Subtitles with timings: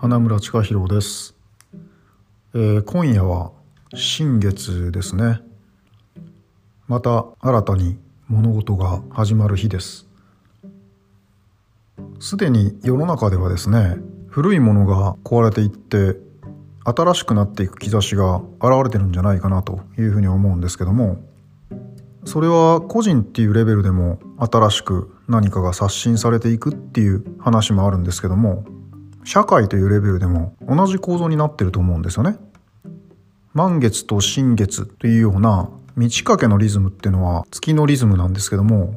[0.00, 1.34] 花村千佳弘です、
[2.54, 3.50] えー今夜は
[3.96, 5.40] 新月ですね。
[6.86, 7.98] また新たに
[8.28, 10.06] 物事が始まる日です。
[12.20, 13.96] すでに世の中ではですね
[14.28, 16.16] 古いものが壊れていって
[16.84, 21.16] 新しくなっていく兆しが現れてるんじゃないかなというふうに思うんですけども
[22.24, 28.64] それは個人っていうレベルでも新しく何かが刷新されていくっていう話もあるんですけども
[29.28, 32.38] 社会というレベルでも同じ構造になってると思うんですよね。
[33.52, 38.94] 満月と新月というような満ち欠けのリズムっていうのは月のリズムなんですけども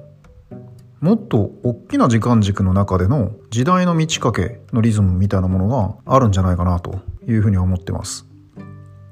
[1.02, 8.26] もっと大きな時間軸の中での時代の満ち欠けのリズムみたいなものがあるんじゃないかなというふうに思ってます。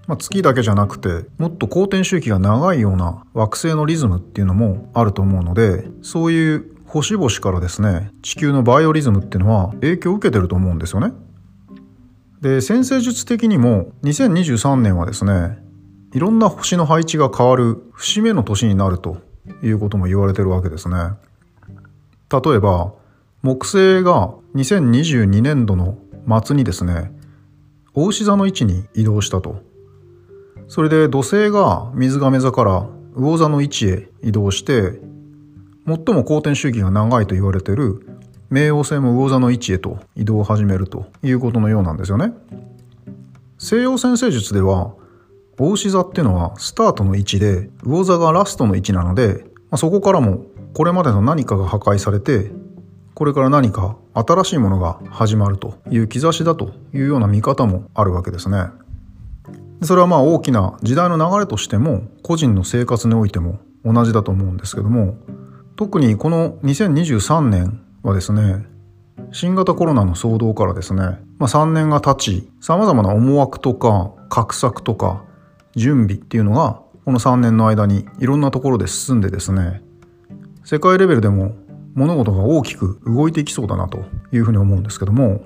[0.08, 11.14] まあ、月だけじゃなくてもっと公転周期が長いような惑星のリズムっていうのもあると思うのでそういう星々からですね地球のバイオリズムっていうのは影響を受けてると思うんですよね。
[12.42, 15.60] で先生術的にも2023年はですね
[16.14, 19.18] いろんな星の配置が変わる節目の年になると
[19.62, 20.96] いうことも言われてるわけですね。
[22.32, 22.94] 例えば
[23.44, 26.00] 木星が2022年度の
[26.44, 27.12] 末にですね
[27.96, 29.62] 牡牛座の位置に移動したと
[30.68, 35.00] それで土星が水亀座から魚座の位置へ移動して
[35.90, 38.06] 最も公転周期が長いと言われている
[38.52, 42.34] 冥王星も魚座の位置へと移動を始めるということのようなんですよね
[43.58, 44.94] 西洋先生術では
[45.60, 52.52] 牡牛座っていうのはスタートの位置で魚座がラストの位置なので、まあ、そこからもこれまでの何かが破壊されて
[53.16, 58.68] これから何か新しいものが始まるという兆しだというような見方もあるわけですね。
[59.82, 65.18] それはまあ大きな時代の流れとしても個人の生活においても同じだと思うんですけども
[65.80, 68.66] 特にこの2023年はですね
[69.32, 71.04] 新型コロナの騒動からですね、
[71.38, 75.24] まあ、3年が経ち様々な思惑とか画策とか
[75.78, 79.82] 準備っていうのがこの3年の間にいろんなところで進んでですね
[80.66, 81.56] 世界レベルでも
[81.94, 84.04] 物事が大きく動いていきそうだなと
[84.34, 85.46] いうふうに思うんですけども、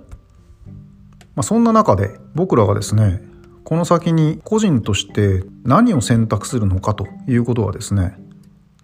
[1.36, 3.22] まあ、そんな中で僕らがですね
[3.64, 8.18] この先に個人として何を選択するのかということはですね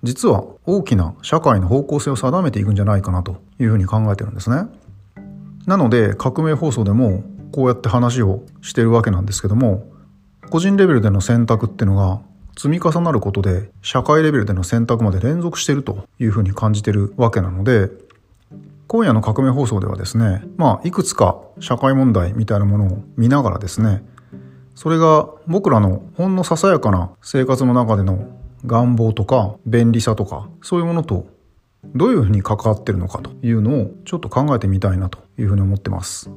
[0.03, 4.67] 実は大きな社会の方向性を定めていくんじゃないかなというふうに考えてるんですね。
[5.65, 9.91] なので革命放送でもこうやって話をしてるわけなんですけども
[10.49, 12.21] 個人レベルでの選択っていうのが
[12.57, 17.89] 積み重なることで社会レベルでの選択まで連続してるというふうに感じてるわけなので
[18.87, 24.03] 今夜の革命放送ではですねまあいくつか社会問題みたいなものを見ながらですね
[24.75, 28.27] それが僕らのほんのささやかな生活の中での
[28.65, 31.27] 願望とか便利さとかそういうものと
[31.95, 36.29] どういうふうに関わってるのかというのをちょっと考えてみたいなというふうに思ってます。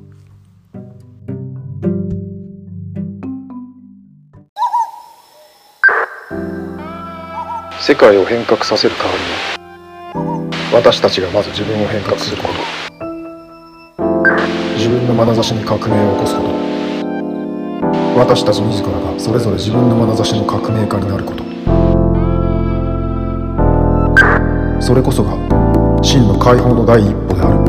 [7.81, 12.55] 世界を変革させる代わりに私たちがまず自分を変革すること。
[14.77, 16.49] 自分の眼差しに革命を起こすこと。
[18.17, 21.52] 私たち自らがそれぞれ自分の眼差しの革命家になること。
[24.83, 25.31] それこそが
[26.03, 27.63] 真の解放の第一歩である。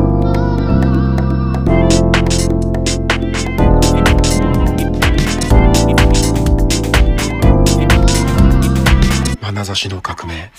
[9.54, 10.50] 眼差しの革命。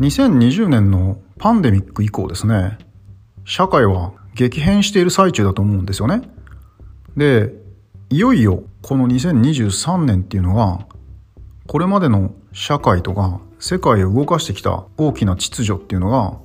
[0.00, 2.76] 2020年のパンデミック以降ですね。
[3.44, 6.22] 社会は激変している最中だと思うんですよね。
[7.16, 7.52] で
[8.08, 10.86] いよいよこの2023年っていうのが
[11.66, 16.38] これまでの社会とか世界を動かしてきた大きな秩序っていうのが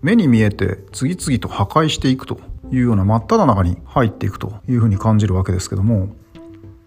[0.00, 2.40] 目に見えて次々と破壊していくと
[2.72, 6.06] いうような真っ只中に入っていくというふうに感じるわけですけども、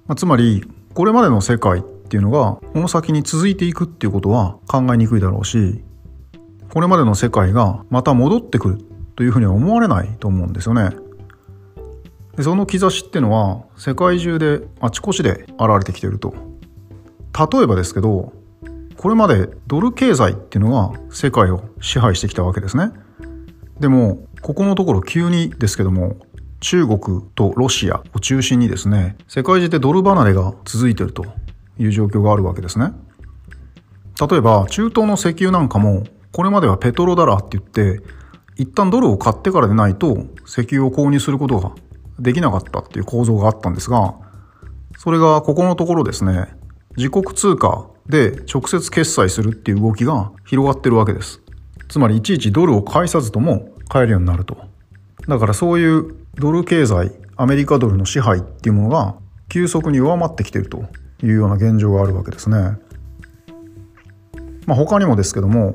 [0.07, 0.65] まあ、つまり
[0.95, 5.83] これまでの世界っていうのがこの先に続いていくっていうことは考えにくいだろうし
[6.74, 8.88] これまでの世界がまた戻ってくる
[9.19, 10.92] というふうには思われないと思うんですよね。
[12.38, 16.33] でその兆しっていうのは世界中であちこちで現れてきていると。
[17.38, 18.31] 例えばですけど
[18.95, 22.94] これまでドル経済っていうのが世界を支配してきたわけですね。
[23.81, 26.15] でもここのところ急にですけども
[26.62, 31.25] 中国とロシアを中心にですね世界中でドル離れが続いていると
[31.77, 32.94] いう状況があるわけですね。
[34.30, 38.01] 例えば中東の石油なんかもこれまではペトロダラーって言って
[38.59, 41.71] 一旦ドルを買ってからでないと石油を購入することが
[42.19, 44.15] できなかったっていう構造があったんですが
[44.97, 46.50] それがここのところですね
[46.97, 51.41] 自国通貨で直接決済するっていう動きが広がってるわけです
[51.88, 54.57] つまりいちいちドルを返さずとも買えるようになると
[55.29, 59.15] だからそういうドル経済アメリカドルの支配っていうものが
[59.47, 60.83] 急速に弱まってきてると
[61.23, 62.77] いうような現状があるわけですね。
[64.65, 65.73] まあ、他にもですけども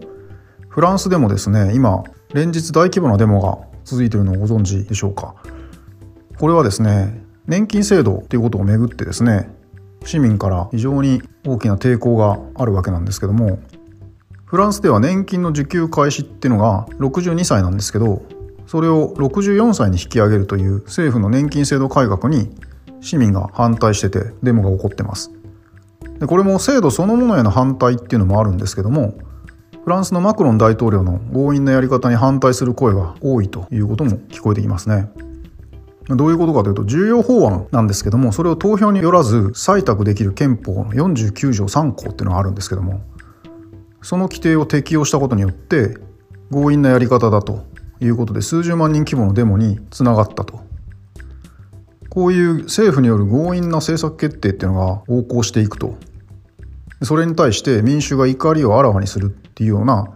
[0.69, 2.05] フランスでもですね今
[2.35, 5.37] 連日大規模なデモが続いているのをご存知でしょうか？
[6.39, 9.49] これはですね年金制度ということをめぐってですね
[10.05, 13.61] 市民から非常に大きな抵抗があるわけなんですけども
[14.47, 18.23] フランスでは年金の受給開始っていうのが62歳なんですけど
[18.67, 22.51] それを64歳に引き上げるという政府の年金制度改革に
[23.01, 25.31] 市民が反対しててデモが起こってます。
[26.19, 29.15] でこれも制度そのものへの反対っていうのもあるんですけども
[29.85, 35.11] フランスのマクロン大統領の強引なやり方に反対する声が多いということも聞こえてきますね。
[36.09, 43.01] どういうことかというと重要法案なんですけどもそれを投票によらず採択できる憲法の49条3項っていうのがあるんですけども
[44.03, 45.97] その規定を適用したことによって
[46.51, 47.65] 強引なやり方だと
[48.01, 50.61] いうことで数十万人規模のデモにつながったと。
[52.11, 55.97] こういう政府による強引な政策決定っていうのが横行していくと。
[57.03, 59.37] それに対して民衆が怒りをあらわにする。
[59.55, 60.13] っていうような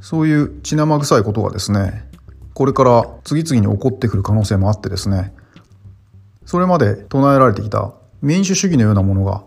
[0.00, 2.08] そういう血生臭いことがですね
[2.54, 5.34] これから次々に起こってくる可能性もあってですね
[6.46, 7.92] それまで唱えられてきた
[8.22, 9.44] 民主主義のようなものが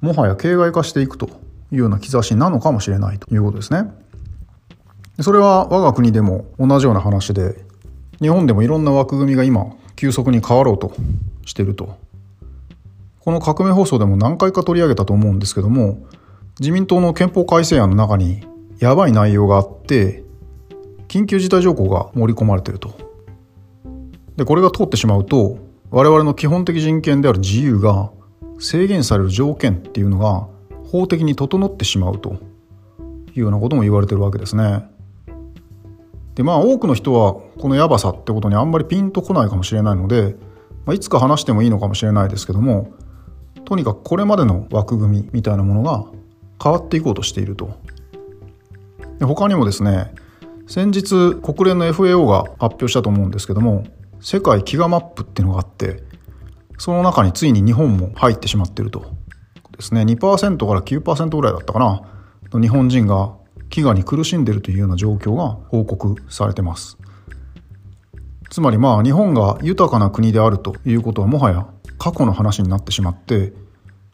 [0.00, 1.28] もはや形骸化していくと
[1.70, 3.90] いうような兆しなのかもしれないということですね。
[5.20, 7.62] それは我が国でも同じような話で
[8.20, 10.94] 日本でもいろんな枠組みが今急速に変わろうと
[11.44, 11.98] してると
[13.20, 15.98] この革命放送でも何回か取り上げたと思うんですけども
[16.58, 18.46] 自民党の憲法改正案の中に
[18.80, 20.24] やばい内容があって
[21.06, 22.94] 緊急事態条項が盛り込まれてると
[24.36, 25.58] でこれが通ってしまうと
[25.90, 28.10] 我々の基本的人権である自由が
[28.58, 30.48] 制限される条件っていうのが
[30.90, 32.34] 法的に整ってしまうと
[33.34, 34.84] いうようなことも言われてるわけですね。
[36.34, 40.36] でまあ多くの人はこのやばさってことにあんまりピンとこないかもしれないので、
[40.86, 42.92] まあ、いつか話してもいいのかもしれないですけども
[43.64, 46.06] とにかくこれまでの枠組みみたいなものが
[46.62, 47.78] 変わっていこうとしていると。
[49.20, 50.12] で他にもですね
[50.66, 53.84] 先日国連の FAO が発表したと思うんですけども
[54.20, 56.02] 世界飢餓マップっていうのがあって
[56.78, 59.12] その中についに日本も入ってしまってると。
[59.76, 62.02] ですね2%から9%ぐらいだったかな
[62.60, 63.34] 日本人が
[63.70, 66.98] 飢餓に苦しんでるというような状況が報告されてます。
[68.50, 71.66] つまりまあ日本が豊かな国であるということはもはや
[71.98, 73.52] 過去の話になってしまって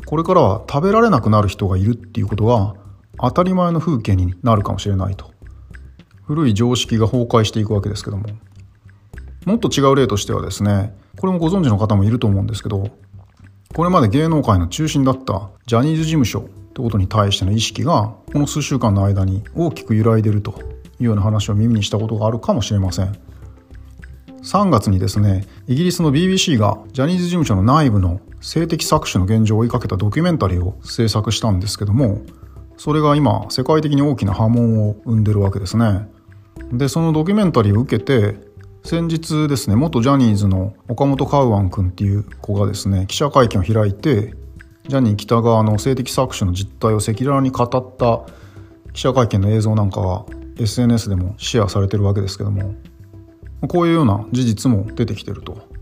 [0.05, 2.75] これからは食べられなくなる人がいるっていうことが
[3.20, 5.30] 当たり前の風景になるかもしれないと。
[6.24, 8.24] 古い常識が崩壊していくわけですけども。
[9.46, 12.90] もっと違う例としてはですねこれもご存知の方もいると思うんですけど
[13.74, 20.60] これまで芸能界の中心だったジャニーズ事務所ってことに対しての意識がこの数週間の間に大きく揺らいでると
[20.98, 23.16] いうような話を耳にしたことがあるかもしれません。
[24.42, 32.20] 3月にですねイギリスの BBC がジャニーズ事務所の内部の性的搾取の現状を追いかけたドキュメンタリーを制作したんですけども
[32.76, 36.08] それが今世界的に大きな波紋を生んでるわけですね。
[36.73, 38.37] でそのドキュメンタリーを受けて
[38.82, 44.35] 先日ですね元ジャニーズの岡本カウアン君っていう子がですね記者会見を開いて
[44.88, 48.33] ジャニー喜多川の性的搾取の実態を赤裸々に語った
[48.92, 50.25] 記者会見の映像なんかが
[50.59, 52.75] SNS でもシェアされてるわけですけども
[53.68, 55.76] こういうような事実も出てきてると。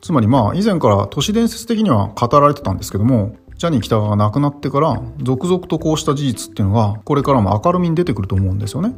[0.00, 8.94] つまりまあ以前から都市伝説的には語られてたんですけどもジャニー喜多川が亡くなってから続々とこうした事実っていうのがこれからも明るみに出てくると思うんですよね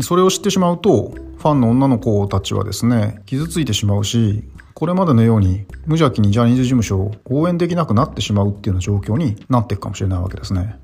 [0.00, 4.44] それを知ってしまうとファンの女の子たちはですね傷ついてしまうし
[4.74, 10.76] これまでのように無邪気にジャニーズ事務所を応援できなくなってしまうっていうような状況になっていくかもしれないわけですね。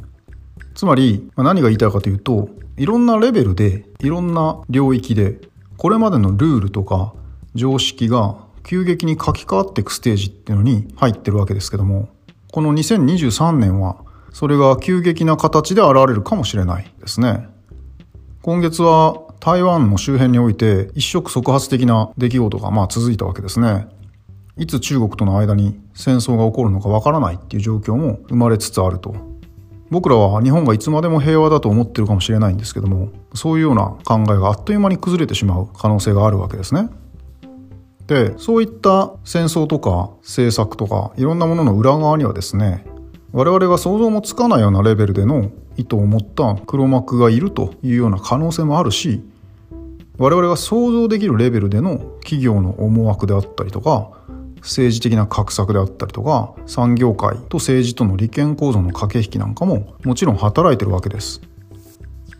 [0.75, 5.41] つまり何が言いたいかというといろんなレベルでいろんな領域で
[5.77, 7.15] これまでのルールとか
[7.55, 8.37] 常識が
[8.69, 12.11] 急激に書き換わっていくステージっていうのに入ってるわけですけども
[12.53, 13.97] この2023年は
[14.31, 17.49] それが急激な形で現れるかもしれないですね。
[18.43, 23.89] 今月は台湾の周辺において一触即発的な出来事がまあ続いたわけですね。
[24.59, 29.17] いつ中国との間に戦争が起こるのかわからないっていう状況も生まれつつあると。
[29.91, 36.91] 僕らは日本がいつまでも平和だと思ってるかもしれないんですけども、そういうような考えがあっという間に崩れてしまう可能性があるわけですね。
[38.09, 42.85] で、そういった戦争とか政策とかいろんなものの裏側にはですね、
[43.33, 49.23] 我々が想像もつかないようなレベルでの意図を持った黒幕がいるというような可能性もあるし
[50.19, 54.11] 我々が想像できるレベルでの企業の思惑であったりとか
[54.61, 61.41] 政治的な画策であったりとか産業界と政治との利権構造の駆け引きなんかももちろん働いてるわけです。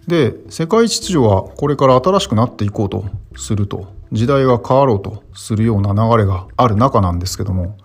[0.09, 3.05] で世界秩序はこれから新しくなっていこうと
[3.37, 3.98] すると。
[4.13, 7.77] 時代が変わろうとするような流れがある中なんですけども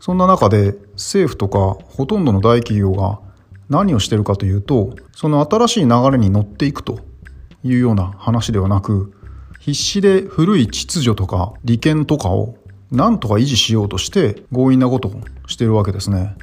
[0.00, 3.20] そんな中で政府とかほとんどの大企業が
[3.68, 7.00] 何をしてるかというとその新しい流れに乗っていくと
[7.64, 9.12] いうような話ではなく
[9.60, 12.56] 必死で古い秩序とか利権とかを
[12.90, 16.36] 何とか維持しようとして強引なことをしてるわけですね。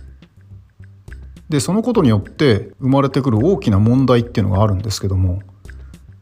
[1.49, 5.41] でそのことによって生まれてくる大きな問題っていうのがあるんですけども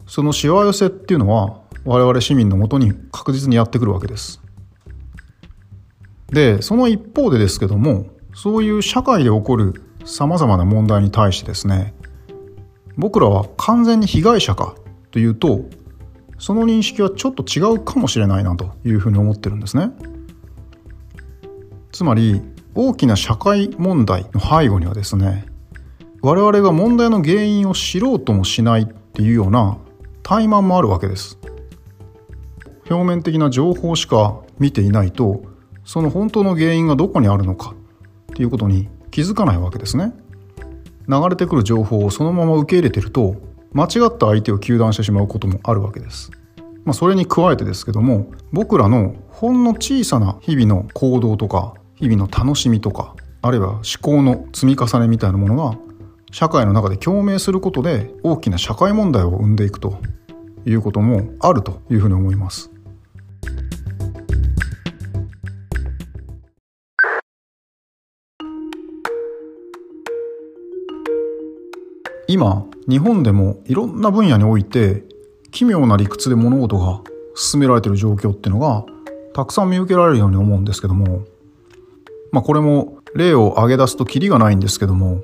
[0.08, 4.42] そのしわ寄せっていうのは我々市民のもとに確実にやってくるわけです。
[6.28, 11.94] でその一方でですけどもそういう社会で起こるさまざまな問題に対してですね
[12.98, 14.76] 僕らは完全に被害者か
[15.12, 15.62] というと
[16.38, 19.92] その認識はちょっと違うかもしれないなというふうに思ってるんですね。
[21.94, 22.42] つまり
[22.76, 25.46] 大きな社会問題の背後にはですね
[26.22, 29.78] 我々が問題の原因を知ろうともしないっていうような
[30.22, 31.40] 怠慢もあるわけです
[32.90, 35.44] 表面的な情報しか見ていないと
[35.86, 37.76] その本当の原因がどこにあるのか
[38.32, 40.14] っていうことに気づかないわけですね
[41.08, 43.36] 流れてくる情報をそのまま受け入れてると
[43.74, 46.32] 間違った相手を糾弾してしまうこともあるわけです
[46.88, 55.78] まあ、それに加えてですけども僕らのほんの小さな日々の行動とか日々の楽しみとかあるいは思考の積み重ねみたいなものが
[56.32, 60.00] 社会の中で共鳴することで大きな社会問題を生んでいくと
[60.66, 62.72] いうこともあるというふうに思います。
[72.28, 75.04] 今日本でもいろんな分野において
[75.52, 77.02] 奇妙な理屈で物事が
[77.36, 78.86] 進められている状況っていうのが
[79.34, 81.26] たくさん見受けられるように思うんですけども
[82.32, 85.22] まあ、これも例を挙げ出すとキリがないんですけども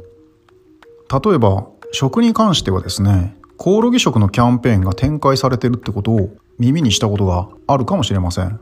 [1.24, 8.60] 例えば食に関してはですねコオロギ食のキャンペーンが展開されてるってことを耳にしたことがあるかもしれません。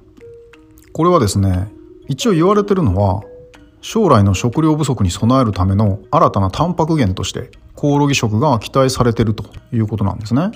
[0.94, 1.72] これはですね
[2.08, 3.22] 一応言われてるのは
[3.80, 10.52] 将来の食料不足に備えるための新たなタンパク源としてコオロギ食が期待されてるということなんですね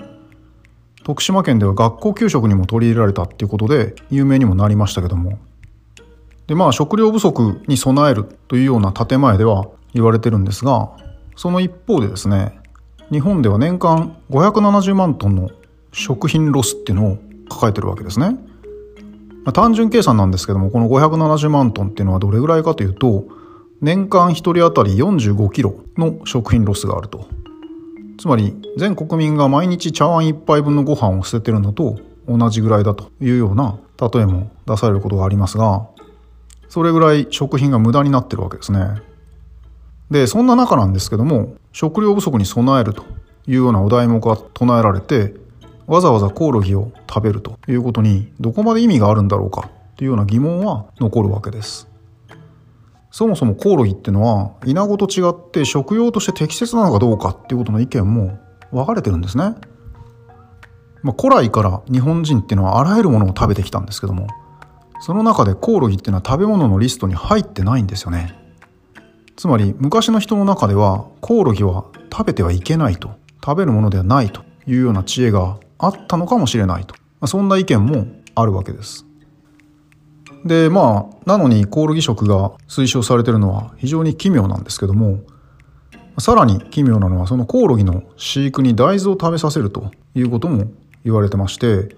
[1.04, 5.38] 徳島県では学校給食にも取り入れられたっていうことで有名にもなりましたけども
[6.48, 10.92] でまあ食料不足に備えるというような建前では言われてるんですが
[11.36, 12.60] その一方でですね
[13.12, 15.50] 日本では年間570万トンの
[15.92, 17.18] 食品ロスっていうのを
[17.50, 18.32] 抱えてるわけですね。
[19.44, 23.26] まあ、単純計算なんですけどもこの570万トンっていうのはどれぐらいかというと
[23.82, 27.28] 年間1人当たり45キロの食品ロスがあると。
[28.18, 35.86] つまり全国民が毎日茶碗1杯分のご飯を捨ててるのと同じぐらいだというような例えも出されることがありますが
[36.70, 39.02] それぐらい食品が無駄になってるわけですね。
[40.12, 43.04] で、そんな中なんですけども、食料不足に備えると
[43.48, 45.34] いうようなお題目が唱えられて、
[45.88, 51.88] わざわざコオロギを食べるということにどこまで意味があるんだろうかというような疑問は残るわけです。
[53.16, 58.38] そもそもコオロギってのはイナゴと違って食用として適切なのかどうかっていうことの意見も
[58.74, 59.56] 分かれてるんですね。
[61.02, 64.28] まあ、古来から日本人っていうのはあらゆるものを食べてきたんですけども
[65.00, 68.38] その中でコオロギっていうのは食べ物のリストに入ってないんですよね。
[69.38, 73.12] つまり昔の人の中ではコオロギは食べてはいけないと。
[73.46, 79.06] 食べるものではないというような知恵があったのかもしれないと、まあ、そんな意見もあるわけです。
[80.46, 85.20] でまあなのにコオロギ食が推奨されてるのは非常に奇妙なんですけども
[86.20, 90.66] さらに奇妙なのはそのコオロギの飼育に大豆を食べさせるということも
[91.04, 91.96] 言われてまして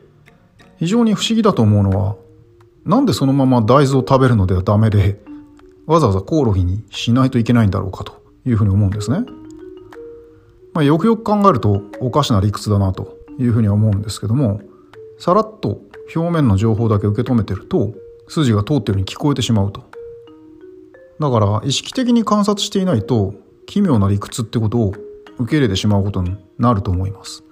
[0.79, 2.15] 非常に不思議だと思うのは
[2.87, 5.19] なんでそのまま大豆を食べるのではダメで、
[5.87, 9.25] わざわざコオロギにしないといけないんだろうかというふうに思うんですね。
[10.73, 14.61] まあ、よくよく考えるとおかしな理屈だなというふうには思うんですけども、
[15.19, 15.81] さらっと
[16.15, 17.93] 表面の情報だけ受け止めてると、
[18.27, 19.83] 筋が通ってるに聞こえてしまうと。
[21.19, 23.33] だから意識的に観察していないと、
[23.65, 24.93] 奇妙な理屈ってことを
[25.37, 27.43] 受け入れてしまうことになると思います。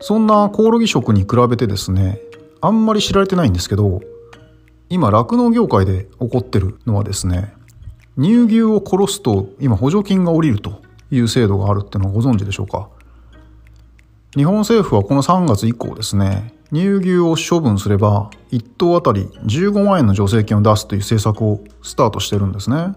[0.00, 2.20] そんなコオロギ食に比べてですね、
[2.64, 4.00] あんまり知られてないんですけど
[4.88, 7.52] 今酪農業界で起こってるのはですね
[8.16, 12.88] 乳牛を殺すと今補助金が下りるという制度があるっていうのをご存知でしょうか
[14.34, 22.94] 日本政府はこの3月以降ですね乳牛を処分すれば1頭あたり15万円の助成金を出すという政策をスタートしてるんですね。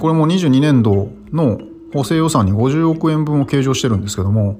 [0.00, 1.60] これも22年度の
[1.92, 4.58] 補正予算に50億円分を計上してるんですけども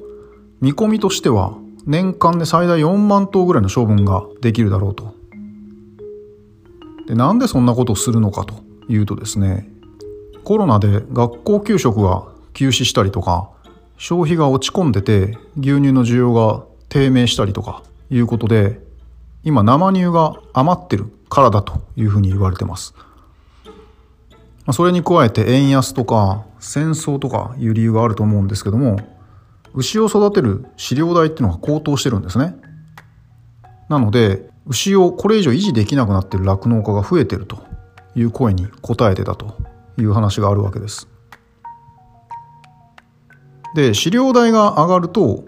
[0.60, 5.12] 見込みとしては年間で最大4万頭ぐらいの処分ができるだろうと。
[7.08, 8.54] でなんでそんなことをするのかと
[8.88, 9.68] いうとですね
[10.44, 13.50] コロナで学校給食が休止したりとか
[13.98, 18.80] 消費が落ち込んでて牛乳の需要が低迷したりとかいうことで
[19.42, 22.94] 今生乳が余ってるからだというふうに言われてます。
[24.72, 28.98] それに加えて円安とか戦争とかいう理由があると思うんですけども
[29.74, 32.54] 牛を育てる飼料代っていうのが高騰してるんですね。
[33.88, 37.62] なので牛をこれ以上維持できなくなってる酪農家が増えてると
[38.14, 39.56] いう声に応えてたと
[39.98, 41.08] いう話があるわけです。
[43.74, 45.44] で飼料代が上がると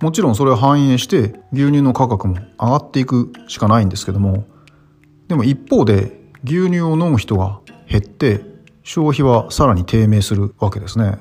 [0.00, 4.46] もちろんそれを反映して牛乳の価格も上がっていくしかないんですけども
[5.26, 8.44] でも一方で牛乳を飲む人が減って
[8.82, 11.18] 消費はさらに低迷するわけですね。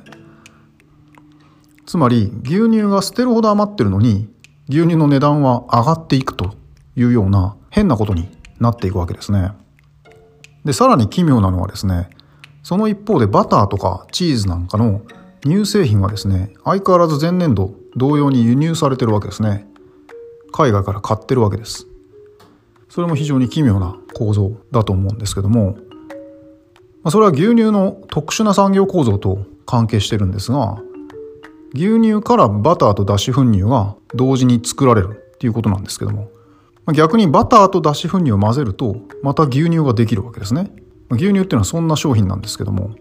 [1.85, 4.29] つまり牛乳が捨てるほど余ってるのに
[4.69, 6.53] 牛乳の値段は上がっていくと
[6.95, 8.29] いうような変なことに
[8.59, 9.51] なっていくわけですね。
[10.65, 12.09] でさらに奇妙なのはですね
[12.61, 15.01] その一方でバターとかチーズなんかの
[15.41, 19.67] 乳製品はですね相変わらず前年度同様に輸入されてるわけですね。
[20.51, 21.87] 海外から買ってるわけです。
[22.89, 25.77] それも非常に奇妙な構造だと思うんですけども。
[27.09, 30.81] それは牛乳の特殊な産業構造と関係してるんですが
[31.73, 36.29] 牛乳からバターと脱脂粉乳が同時に作られるっていうことなんですけども。
[36.93, 40.71] 逆にバターと脱脂粉乳を混ぜるとまた牛乳ができるわけですね。
[41.09, 42.91] 牛乳っていうのはそんな商品なんですけども。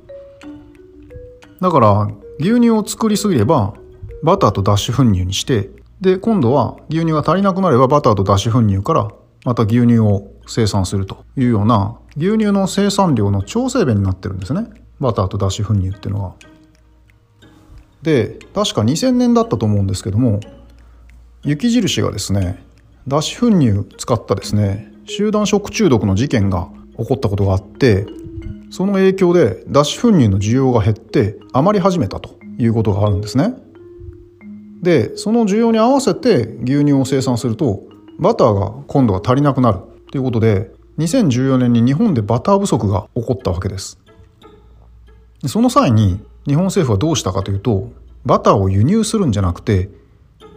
[1.61, 3.75] だから牛乳を作りすぎれば
[4.23, 5.71] バターと脱脂粉乳にして
[6.01, 9.11] で今度は牛乳が足りなくなればバターと脱脂粉乳から
[9.45, 14.67] また牛乳を生産するというような牛乳の生産量の調整弁になってるんですね
[15.01, 16.35] バターと脱脂粉乳っていうのは。
[18.03, 20.41] で確か2000年だったと思うんですけども
[21.43, 22.65] 雪印がですね
[23.09, 26.69] 脱脂粉乳使ったですね集団食中毒の事件が
[26.99, 28.07] 起こったことがあって
[28.71, 33.55] その影響で脱脂粉乳の需要が減って余り始めたということがあるんですね
[34.83, 37.83] でその需要に合わせて牛乳を生産すると
[38.19, 39.81] バターが今度は足りなくなる。
[40.11, 43.99] ということで2014年に日本でバター不足が起こったわけです。
[45.47, 47.91] その際に日本政府はどうしたかというと
[48.25, 49.91] バターを輸入するんじゃなくて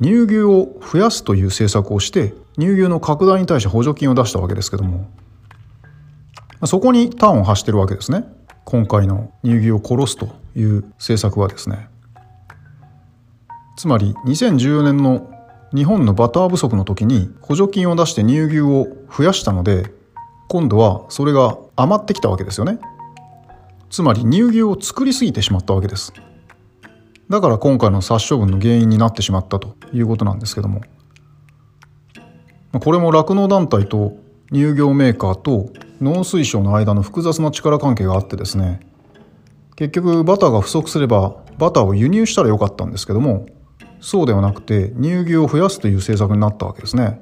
[0.01, 5.09] 乳牛を増やすという政策をして乳牛の拡大に対して補助金を出したわけですけども
[6.65, 8.25] そこに端を発してるわけですね。
[8.65, 11.89] 今回の乳牛を殺すという政策はですね。
[13.79, 15.31] つまり2014年の
[15.73, 19.93] 日本のバター不足の時に補助金を出して乳牛を増やしたので
[20.49, 22.77] 今度はそれが余ってきたわけですよね。
[23.89, 26.11] つまり乳牛を作りすぎてしまったわけです。
[27.29, 30.81] だから今回の殺処分の原因になってしまったということなんですけども。
[32.81, 34.17] これも酪農団体と
[34.51, 35.69] 乳業メーカーと
[36.01, 38.81] 農水省の間の複雑な力関係があってですね。
[39.77, 43.45] 結局バターが不足すればバターを輸入したらよかったんですけども
[44.01, 47.21] そうではなくて乳牛を増やすという政策になったわけですね。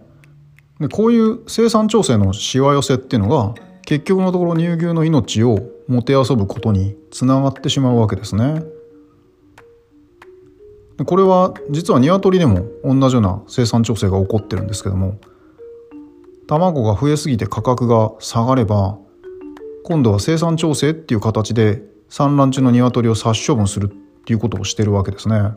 [0.79, 8.63] でこういう生産調整のしわ寄せっていうのが結局のところ乳牛の命をもてあそぶことにつながってしまうわけですね。
[10.97, 15.19] でこれは実は鶏でも同じような生産調整が起こってるんですけども
[16.47, 18.97] 卵が増えすぎて価格が下がれば
[19.83, 25.53] 今度は生産調整っていう形で産卵中の鶏を殺処分するっていうことをしてるわけですね。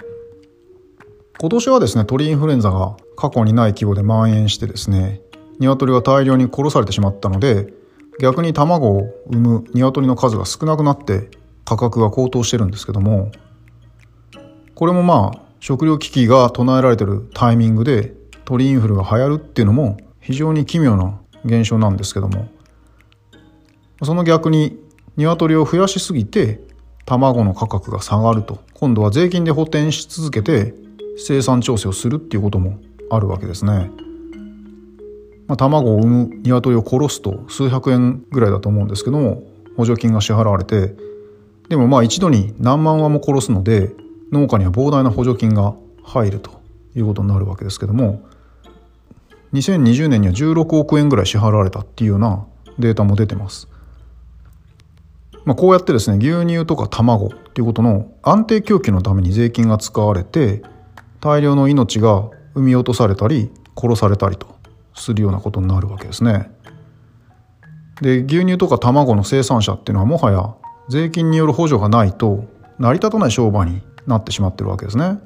[1.41, 5.23] 今年はですね鳥インフルエンザが過去にない規模で蔓延してですね
[5.59, 7.73] 鶏が大量に殺されてしまったので
[8.21, 11.31] 逆に卵を産む鶏の数が少なくなって
[11.65, 13.33] 価格が高騰してるんですけども
[14.75, 18.13] これもまあ食糧危機が唱えられてるタイミングで
[18.45, 22.49] 鳥インフルが流行るっていうのも非常に奇妙な現象なんですけども
[24.03, 24.79] その逆に
[25.17, 26.61] 鶏を増やしすぎて
[27.07, 30.75] 卵の価格が下がると今度は税金で補填し続けて
[31.17, 32.79] 生産調整をするっていうことも
[33.11, 33.91] あるわけですね。
[35.49, 39.43] まあ、卵を産む鶏を殺すと数百円ぐらいだと思うんですけども
[39.77, 40.95] 補助金が支払われて
[41.69, 43.91] でもまあ一度に何万羽も殺すので
[44.31, 46.61] 農家には膨大な補助金が入ると
[46.95, 48.23] いうことになるわけですけども
[49.53, 52.47] 2020年には16億円ぐらい支払われたっていうような
[52.79, 53.69] データも出てます。
[55.45, 60.63] まあ、こうやってですね牛乳とか卵っていうことの安定供給のために税金が使われて
[61.21, 64.57] 大量の命が産み落とされたり殺されたりと
[64.95, 66.51] するようなことになるわけですね。
[68.01, 70.55] で牛乳とか卵の生産者っていうのはもはや
[70.89, 72.45] 税金による補助がないと
[72.79, 75.19] 成り立たない商売になってしまってるわけですね。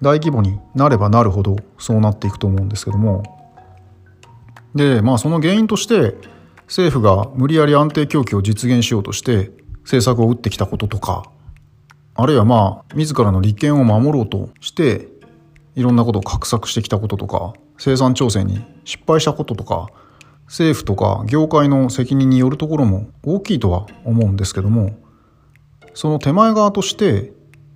[0.00, 3.22] 大規模になればなるほどそうなっていくと思うんですけども
[4.74, 6.14] でまあその原因として
[6.66, 9.50] 政府が無理やり安定供給を実現しようとして
[9.82, 11.24] 政策を打ってきたこととか
[12.14, 15.08] あるいはまあ自らの利権を守ろうとして
[15.74, 19.88] いろんなことを画策してきたこととか生産調整に失敗したこととか
[20.46, 24.98] 政府とか業界の責任によるところも大きいとは思うんですけども
[25.94, 27.32] その手前側として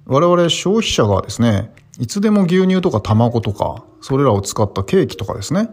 [0.07, 5.71] 我々消費者がですねいつでも牛乳とか卵とかそれらを使ったケーキとかですね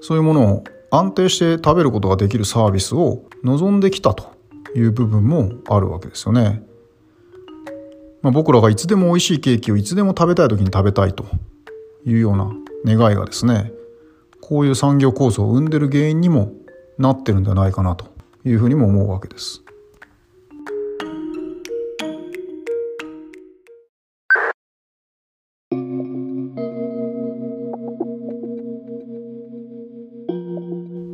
[0.00, 4.32] そういうものを安定して食べることができるサービスを望んできたと
[4.74, 6.62] いう部分もあるわけですよね。
[8.22, 11.24] まあ、僕らがいつでも美味しいケーキをいつでも食べたい時に食べたいと
[12.04, 12.50] いうような
[12.84, 13.72] 願いがですね
[14.40, 16.52] こういう産業構造を生んでる原因にも
[16.98, 18.06] なってるんじゃないかなと
[18.44, 19.62] いうふうにも思うわけです。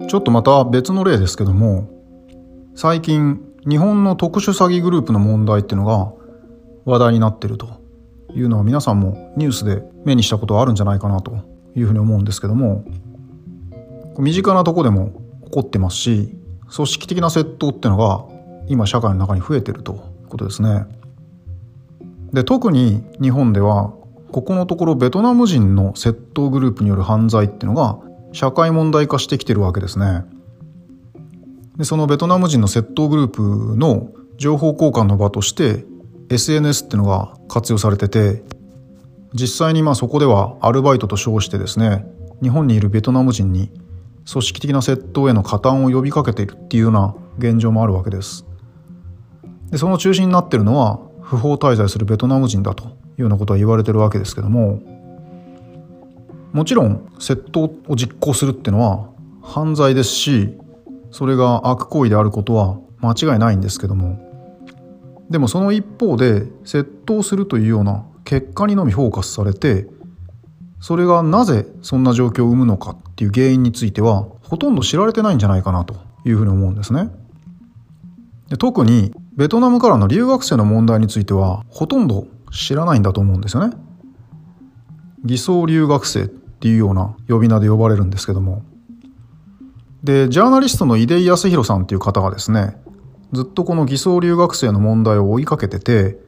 [0.08, 1.90] ちょっとまた別の例ですけども
[2.74, 6.25] 最近日本の特殊詐欺グループの問題っていうのが
[6.86, 7.68] 話題になってると
[8.34, 11.36] いうのは皆さんもニュースで目にしたことはあるんじゃないかなと
[11.74, 12.84] いうふうに思うんですけども
[14.18, 15.10] 身近なとこでも
[15.44, 16.38] 起こってますし
[16.74, 18.24] 組織的な窃盗っていうのが
[18.68, 19.96] 今社会の中に増えてるとい
[20.26, 20.86] うことですね。
[22.32, 23.92] で特に日本では
[24.32, 27.98] ここのところベトナム人の窃盗グループによる犯罪っていうのが
[28.32, 30.24] 社会問題化してきてるわけですね。
[31.76, 35.84] でそのベトナム人の窃盗グループの情報交換の場として
[36.28, 38.42] SNS っていうのが活用されてて
[39.32, 42.06] 実際にまあそこではアルバイトと称してですね
[42.42, 43.70] 日本にいるベトナム人に
[44.30, 48.44] 組織的な窃盗への加担を呼びかけているっていうような現状もあるわけです。
[49.70, 54.80] でその中心になってるのは不法滞在するベトナム人だというようなことは言われてるわけですけども
[56.52, 59.10] もちろん窃盗を実行するっていうのは
[59.42, 60.56] 犯罪ですし
[61.10, 64.25] それが悪行為であることは間違いないんですけども
[65.30, 69.86] でもその一方で窃盗するというような結果にのみフォーカスされて
[70.80, 77.10] それがなぜそんな状況を生むのかっていう原因についてはほとんど知られてないんじゃないかなというふうに思うんですね。
[78.48, 83.76] で特にベトナムからの留学生の問題についてはほとんど知らないんだと思うんですよね。
[85.24, 88.62] 偽装留学生っていうような呼び名で呼ばれるんですけども。
[90.04, 92.76] で、ジャーナリストの井出井康弘さんっていう方がですね、
[93.32, 96.18] ずっとこの偽装留学生の問題を追いかけてて、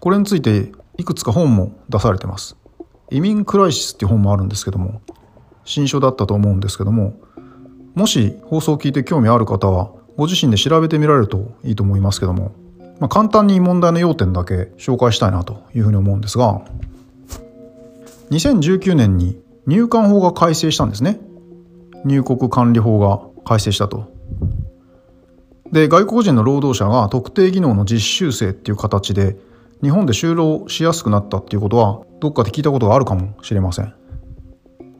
[0.00, 2.56] これについていくつか本も出されてます。
[3.10, 5.00] 移民クライシスっていう本もあるんですけども、
[5.64, 7.14] 新書だったと思うんですけども、
[7.94, 12.52] もし放送を聞いて興味ある方は、ご自身で調べてみられるといいと思いますけども、
[13.00, 16.62] まあ、簡単に問題の要点だけ紹介したいなというふうに思うんですが、
[18.30, 21.20] 2019年に入管法が改正したんですね。
[22.04, 24.13] 入国管理法が改正したと。
[25.74, 29.36] で、外国人の労働者が特定技能の実習生っていう形で
[29.82, 33.92] 日本で就労しやすくなったっていうことはどっかで聞いたことがあるかもしれません。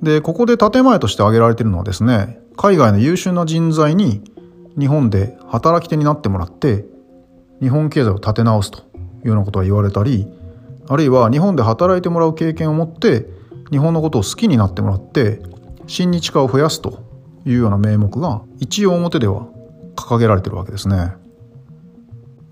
[0.03, 4.25] で、ここで建前として挙げられているのはですね、海外の優秀な人材に
[4.77, 6.85] 日本で働き手になってもらって
[7.61, 8.83] 日本経済を立て直すとい
[9.27, 10.27] うようなことが言われたり、
[10.89, 13.29] あるいは日本で働いてもらう経験を持って
[13.71, 15.41] 日本のことを好きになってもらって
[15.87, 16.99] 親日家を増やすと
[17.47, 19.54] いうような名目が一応表では
[19.97, 21.15] 掲げられてるわけですね。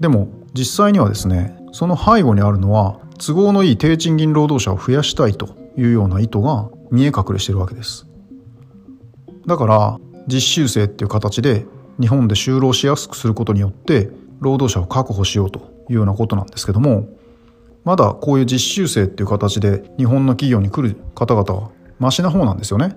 [0.00, 8.07] でも実際にはですねその背後にあるのは都合のいい低賃金労働者を増やしたいというような意図が見え隠れしてるわけです
[9.46, 11.66] だから実習生っていう形で
[12.00, 17.09] 日本で就労しやすくすることによって労働者を確保しようというようなことなんですけども
[17.85, 22.96] まだこういう実習生っていう形で日本の企業に来る方々はマシな方なんですよね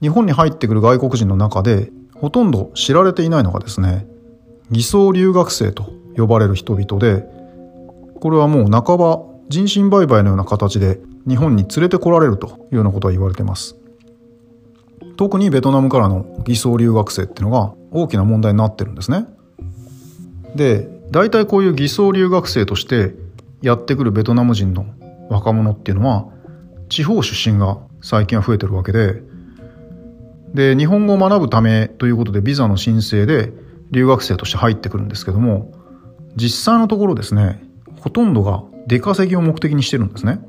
[0.00, 4.06] 日本に入ってくる外国人の中でほとんど知られていないのがですね
[4.70, 7.24] 偽装留学生と呼ばれる人々で
[8.20, 13.76] これはもう半ば人身売買のような形で日本に連れてこられるというようなことが言われてます。
[15.16, 19.26] 特にベトナムからの偽装留学生っていうのが大きな問題になってるんですね。
[20.54, 23.14] で大体こういう偽装留学生として
[23.62, 24.86] やってくるベトナム人の
[25.30, 26.26] 若者っていうのは
[26.88, 29.22] 地方出身が最近は増えてるわけで
[30.54, 33.52] で日本語を学ぶためということでビザの申請で
[33.90, 35.72] 留学生として入ってくるんですけども
[36.36, 37.62] 実際のところですね
[38.00, 40.40] ほとんどが出稼ぎを目的にしてるんですね。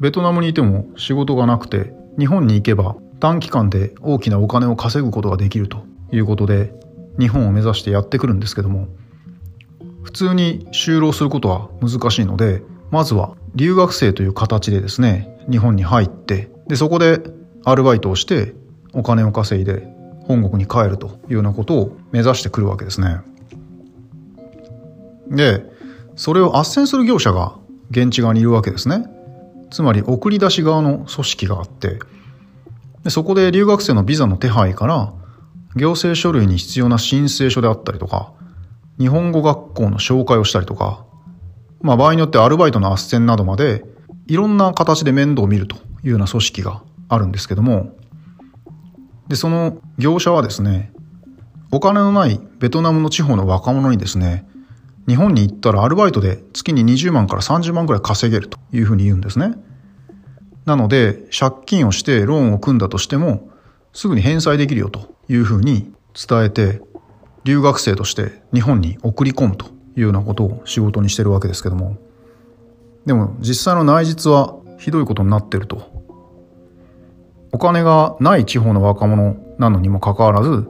[0.00, 6.74] ベトナムにいても仕事がなくて日本に行けば短期間で大きなお金を稼ぐことができるということで
[7.18, 8.88] 日本を目指してやってくるんですけども
[10.02, 17.20] 普通に就労することは難しいのでまずは留学生という形でですね日本に入ってでそこで
[17.64, 18.54] アルバイトをして
[18.96, 19.86] お金を稼いで
[20.26, 23.20] 本国に帰るというようなことを目指してくるわけですね。
[25.28, 25.64] で
[26.16, 27.56] それを斡旋する業者が
[27.90, 29.06] 現地側にいるわけですね。
[29.70, 31.98] つまり送り出し側の組織があって
[33.04, 35.12] でそこで留学生のビザの手配から
[35.74, 38.32] 行政書類に必要な申請書であったりとか
[38.98, 41.04] 日本語学校の紹介をしたりとか、
[41.82, 43.84] まあ、場合によってアルバイトの斡旋などまで
[44.28, 47.96] いろんな形で面倒を見るというような組織があるんですけども
[49.28, 50.92] でその業者はですね
[51.72, 54.46] お金のないベトナムの地方の若者にですね
[55.08, 59.54] 日本に行ったらアルバイトで月に20万から30万ぐらい稼げるというふうに言うんですね。
[60.64, 63.48] なので、借金をしてローンを組んだとしても、
[63.92, 65.92] すぐに返済できるよというふうに
[66.28, 66.82] 伝えて、
[67.44, 71.96] 留学生として日本に送り込むというようなことを仕事にしてるわけですけども。
[73.06, 75.95] でも実際の内実はひどいことになってると。
[77.56, 80.68] お金がない地方の若者なのにもかかわらず、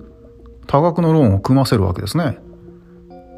[0.68, 2.38] 多額のローンを組ませるわけですね。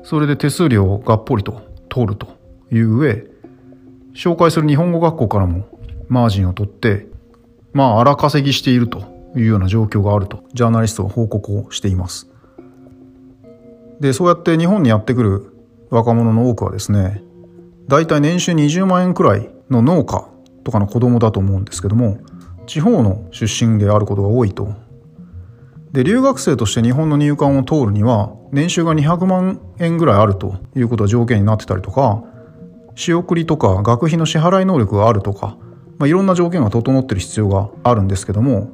[0.03, 2.29] それで手数料をがっぽりと通ると
[2.71, 3.25] いう上
[4.15, 5.67] 紹介する日本語学校からも
[6.09, 7.07] マージンを取って
[7.73, 9.01] まあ荒稼ぎしていると
[9.35, 12.31] いうような状況があるとジャーナリストは報告をしています
[14.01, 15.53] でそうやって日本にやってくる
[15.91, 17.23] 若者の多くはですね
[17.87, 20.29] 大体年収20万円くらいの農家
[20.65, 22.19] とかの子供だと思うんですけども
[22.69, 24.75] 地方の出身であることが多いと
[25.91, 32.23] で留学生として日本の入管を通るには年収が200万円ぐらいあるということが条件になってたりとか
[32.95, 35.57] 仕送りとか学費の支払い能力があるとか、
[35.99, 38.71] まあ、いろんな条件が整ってる必要があるんですけども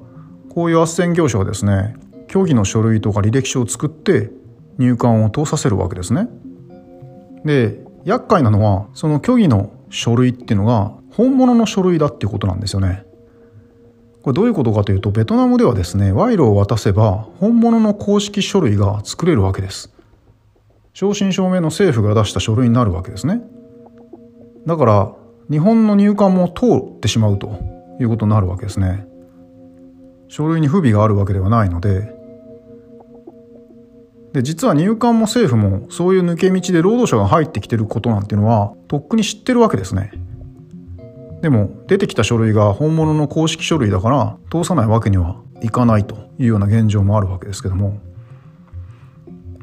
[0.50, 1.94] こういう斡旋業者はですね
[2.28, 4.30] 虚偽の書類とか履歴書を作って
[4.78, 6.28] 入管を通させるわけですね。
[7.44, 13.04] で厄介なのはその虚偽の書類っていうのが本物の書類だっていうことなんですよね。
[14.24, 19.92] これどういうことかというとベトナムではですね賄賂を渡せば本物の公式書類が作れるわけです。
[20.94, 23.42] 正真正銘の政府が出した書類になるわけですね。
[24.66, 25.12] だから
[25.50, 27.58] 日本の入管も通ってしまうと
[28.00, 29.06] いうことになるわけですね。
[30.28, 32.14] 書類に不備があるわけではないので。
[34.32, 40.12] で実は入管も政府もそういう抜け道で労働者が入ってきてることなんていうのはとっくに知ってるわけですね。
[41.44, 48.00] でも出てきた書類が本物の公式書類だから通さないわけにはいかないというような現状もあるわけですけども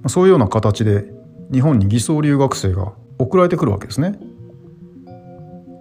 [0.08, 1.06] そういうような形で
[1.52, 4.20] 日本に偽装留学生が送られてくるわけですね。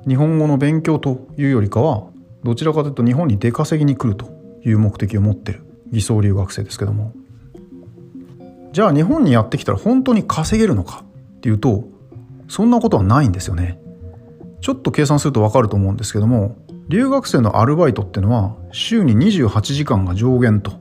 [0.08, 2.08] 日本語の勉強というよりかは
[2.44, 4.30] どちらかというと日本に出稼ぎに来ると
[4.64, 7.12] いう目的を持ってる偽装留学生ですけども
[8.72, 11.04] じゃあ日本にやってきたら本当に稼げるのか
[11.36, 11.84] っていうと
[12.48, 13.78] そんなことはないんですよね。
[14.60, 16.56] ちょっと計算するとわかると思うんですけども
[16.88, 20.72] 留学生のアルバイトってのは週に28時間が上限と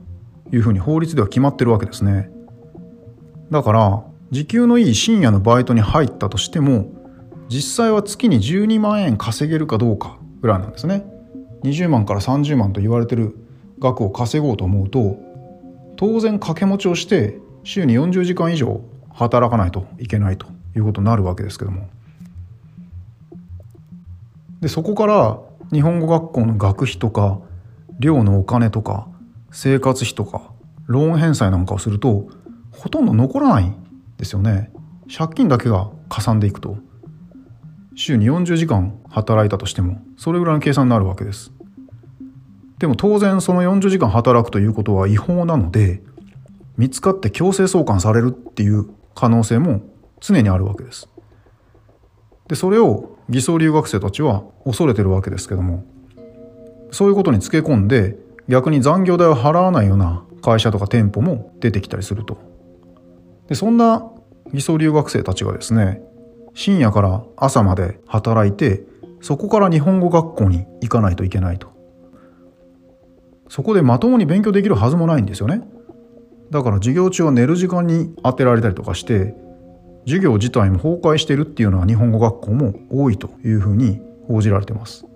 [0.52, 2.30] いうふうに法律では決まってるわけですね。
[3.50, 6.88] だから時給のいい深夜のバイトに入ったとしても
[7.48, 11.04] 実際は月に12万円稼げるかどうかぐらいなんですね。
[11.62, 13.36] 20万から30万と言われてる
[13.78, 15.18] 額を稼ごうと思うと
[15.96, 18.80] 当然掛け持ちをして週に40時間以上
[19.12, 21.88] 働かないといけないということになるわけですけども。
[24.60, 25.40] でそこから
[25.72, 27.40] 日本語学校の学費とか
[27.98, 29.08] 寮のお金とか
[29.50, 30.52] 生活費とか
[30.86, 32.28] ローン返済なんかをすると
[32.72, 33.74] ほとんど残らないん
[34.16, 34.70] ですよね。
[35.14, 36.76] 借金だけがかさんでいくと。
[37.96, 41.52] 週に40時間働いたとしてもそれぐらいの計算になるわけです。
[42.78, 46.02] でも当然その40時間働くということは違法なので
[46.78, 49.82] 見つかって強制送還されるっていう可能性も
[50.20, 51.10] 常にあるわけです。
[52.48, 55.84] でそれを偽装留学生たちは恐れてるわけですけども。
[56.90, 58.16] そういうことにつけ込んで
[58.48, 62.38] 逆に残業代を払わないような会社とか店舗も出てきたりすると。
[63.48, 64.10] でそんな
[64.52, 66.02] 偽装留学生たちがですね
[66.54, 68.82] 深夜から朝まで働いて
[69.20, 71.68] そこから日本語学校に行かないといけないと。
[73.48, 75.62] そこでまともに勉強できるはずもないんですよね。
[76.50, 79.34] だから授業中は寝る時間に当てられたりとかして
[80.04, 85.06] 授業自体も崩壊しているっていうのは日本語学校も多いというふうに報じられてます。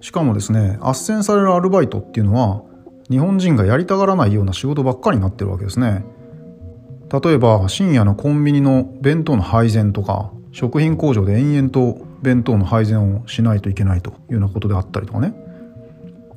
[0.00, 2.62] しかもですね斡旋されるアルバイトっていうのは
[3.10, 6.04] 日本人がやりたがらないような仕事ばっかりになってるわけですね。
[7.22, 15.34] 例えば深夜のコンビニの弁当の配膳とか食品工場で延々と弁当の配膳をしないといけないというようなことであったりとかね。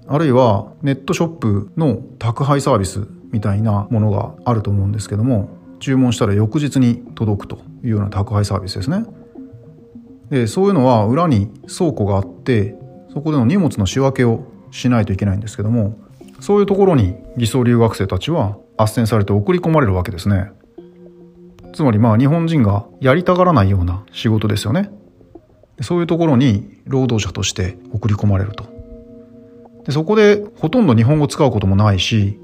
[0.07, 9.05] あるいはネットショップの宅配サービスみたいなものがあると思うんですけども注文したら翌日に届くというような宅配サービスですね。
[10.29, 12.75] でそういうのは裏に倉庫があって
[13.13, 15.97] そこでの荷物の仕分けをしないといけないんですけども
[16.39, 20.51] そういうところに偽装留学生たちは斡旋されて送り込まれるわけですね。
[21.73, 24.89] つまりまあ日本人がやりたがらないような仕事ですよね。
[25.81, 28.65] そういうところに労働者として送り込まれると。
[29.85, 32.39] でそこでほとんど日本語使うこともないし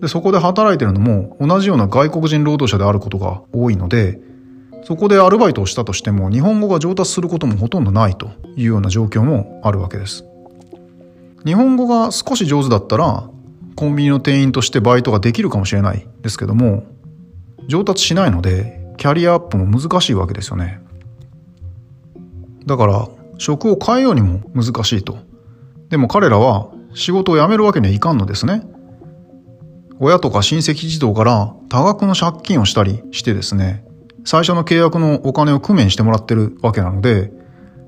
[0.00, 4.20] でそこで働いてるのも同じような外国人労働者であることが多いので
[4.84, 10.24] そこでアルバイトをしたとしても日本語が上達することもほとんどないというような状況もあるわけです。
[11.44, 13.28] 日本語が少し上手だったら
[13.76, 16.84] コンビニの店員としてバイトができるかもしれないですけども
[17.68, 20.80] 上達しないのでキャリアアップも難しいわけですよね。
[22.66, 23.08] だから
[23.38, 25.18] 職を変えようにも難しいと。
[25.90, 28.62] でも彼らは仕事を辞めるわけにはいかんのですね。
[30.00, 33.84] 親とか親戚児童から多額の借金をしたりしてですね
[34.24, 37.32] 最初の契約のお金を工面してもらってるわけなので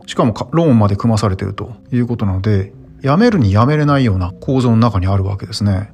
[0.06, 5.92] しかもローンまで組まされてるということなので辞めるに辞めれないような構造の中にあるわけですね。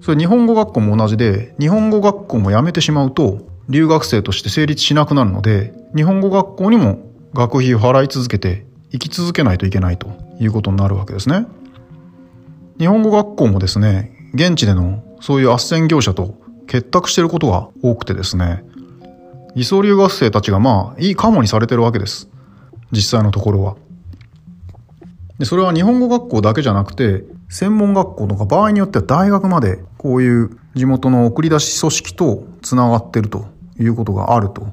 [0.00, 6.98] それ日本語学校も同じで日本語学校も辞めてしまうと留学生として成立しなくなるので日本語学校にも
[7.32, 11.46] 学費を払い続けて生き続けないといけないということになるわけですね。
[12.78, 16.34] 日本語学校もですね現地でのそういう斡旋業者と
[16.66, 18.64] 結託してることが多くてですね
[19.54, 22.28] 偽装留学生たちがまあいいカモにされてるわけです。
[22.90, 23.76] 実際のところは。
[25.38, 33.46] でそれは日本語学校だけじゃなくて専門学校とか場合によっては大学までこういう地元の送り出し組織とつながってると
[33.78, 34.66] いうことがあると。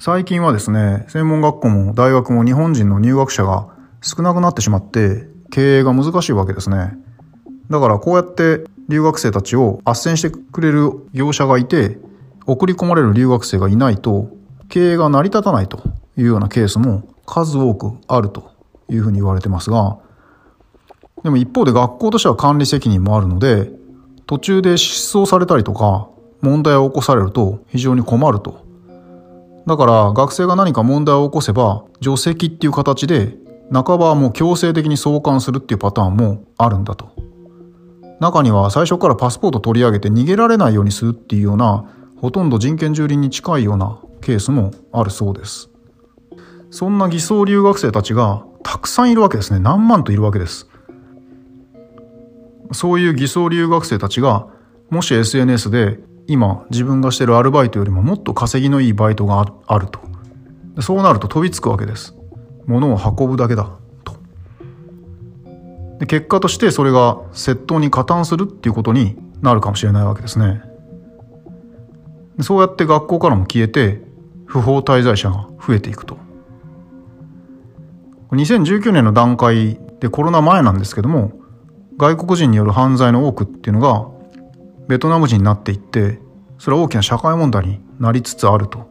[0.00, 3.68] 最近はですね専門学校も大学も日本人の入学者が
[4.02, 6.94] 少なくなってしまって経営が難しいわけですね。
[7.70, 11.98] だからこうやって留学生たちを斡旋してくれる業者がいて、
[12.46, 14.28] 送り込まれる留学生がいないと、
[14.68, 15.80] 経営が成り立たないと
[16.16, 18.50] いうようなケースも数多くあると
[18.88, 19.98] いうふうに言われてますが、
[21.22, 23.70] でも一方で学校としては管理責任もあるので、
[24.26, 26.08] 途中で失踪されたりとか、
[26.40, 28.64] 問題を起こされると非常に困ると。
[29.66, 33.36] だから学生が何か問題を起こせば、除籍っていう形で、
[33.72, 37.29] 半ばはもう強制的に送還するっていうパターンもあるんだと。
[38.20, 41.86] 中には最初からパスポート取り上げて逃げられないようにするっていうような
[42.20, 45.70] ほとんど人権蹂躙に近いようなケースもあるそうです。
[46.70, 49.58] そんな偽装留学生たちがたくさんいるわけですね。
[49.58, 50.68] 何万といるわけです。
[52.72, 54.46] そういう偽装留学生たちが
[54.90, 60.00] もし SNS で今自分がしてるアルバイトよりももっと稼ぎのいいバイトがあると。
[60.80, 62.14] そうなると飛びつくわけです。
[62.66, 63.78] 物を運ぶだけだ。
[66.00, 70.62] で結果としてそれが窃盗に加担するっていうことになるかもしれないわけですね。
[72.40, 74.02] そうやって学校からも消えて
[74.46, 76.16] 不法滞在者が増えていくと。
[78.30, 81.32] 2019年の段階でコロナ前なんですけども
[81.98, 84.08] 外国人による犯罪の多くっていうのが
[84.88, 86.20] ベトナム人になっていって
[86.58, 88.88] それは大きな社会問題になりつつあると。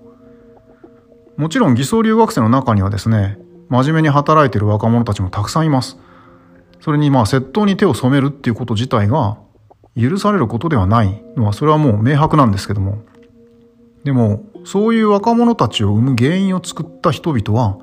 [1.37, 5.97] もちろん偽装留学生の中にはですね真面目に働いている若者たちもたくさんいます。
[6.81, 9.37] それにまあ窃盗に手を染めるっていうこと自体が
[9.97, 13.03] 許されることではないのはそれはもう明白なんですけども
[14.03, 17.77] でもそういう若者たちを生む原因を作った人々は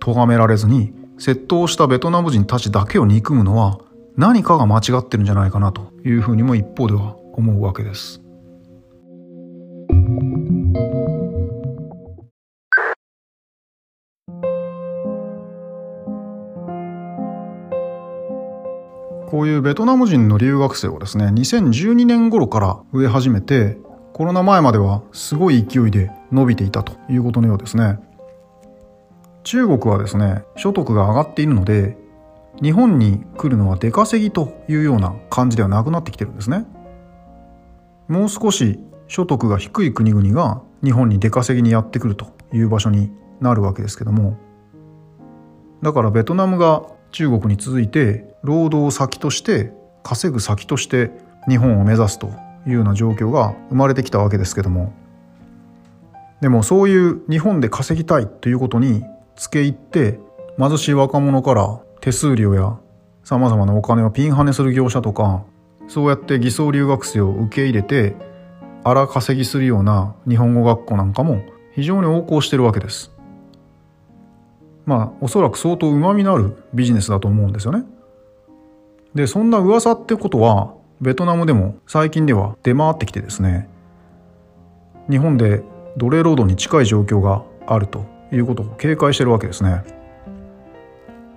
[0.00, 3.78] 咎められずに窃盗したベトナム人たちだけを憎むのは
[4.16, 8.21] 何かが間違ってるんじゃないかなというふうにも一方では思うわけです。
[19.32, 23.78] こういうベトナム人の留学生をですね2012年頃から植え始めて
[24.12, 27.98] コロナ前まではすごい勢いで伸びていたということのようですね。
[29.42, 31.96] 中国はですね所得が上がっているので
[32.60, 36.66] 日本に来るのは出稼ぎというような感じではなくなってきてるんですね。
[38.08, 44.36] もう少し所得が低い国々が日本に出稼ぎにやってくるという場所になるわけですけども。
[45.80, 46.82] だからベトナムが
[47.12, 49.72] 中国に続いて労働先として
[50.02, 51.10] 稼ぐ先として
[51.48, 52.28] 日本を目指すと
[52.66, 54.92] いうような状況が生まれてきたわけですけども
[56.40, 59.04] でもそういう日本で稼ぎたいということに
[59.36, 60.18] 付け入って
[60.58, 62.78] 貧しい若者から手数料や
[63.24, 65.44] さまざまなお金をピンハネする業者とか
[65.88, 68.16] そうやって偽装留学生を受け入れて
[68.84, 71.42] 荒稼ぎするような日本語学校なんかも
[71.74, 73.12] 非常に横行してるわけです。
[74.84, 77.84] まあおそらく相当うまみのあるビジネスだと思うんですよね。
[79.14, 83.68] でそんな噂ってことはベトナムでも最近では出回ってきてですね
[85.10, 85.62] 日本で
[85.96, 89.82] 奴隷労働に近い状況があるということを警戒してるわけですね。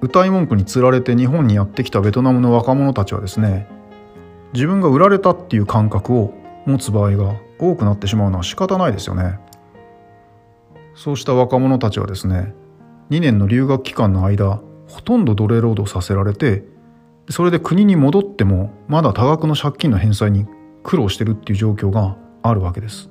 [0.01, 3.67] 歌い文句につられて日本にやってきたベトナムの若者たちはですね
[4.53, 6.33] 自分が売られたっていう感覚を
[6.65, 9.39] 持つ場合が多くなってしまうのは仕方ないですよね
[10.95, 12.53] そうした若者たちはですね
[13.09, 16.63] 2年の留学期間の間ほとんど奴隷労働させられて
[17.29, 20.45] それで国に戻ってもまだ多額の借金の返済に
[20.83, 23.09] 苦労してるっていう状況があるわけです。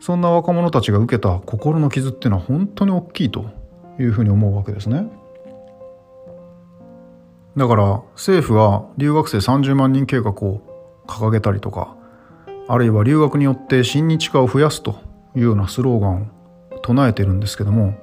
[0.00, 3.46] そんな若者たちが受けた心の傷っていうのは本当に大きいと
[3.98, 5.06] いうふうに思うわけですね。
[7.56, 10.60] だから政府は留学生30万人計画を
[11.06, 11.96] 掲げたりとか
[12.66, 14.98] あるいは留学によって親日家を増やすと
[15.36, 16.22] いうようなスローガン
[16.72, 17.94] を唱えてるんですけども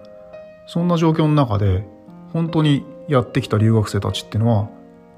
[0.68, 1.86] そんな状況の中で
[2.32, 4.70] 本当にやってきた留学生たちっていうのは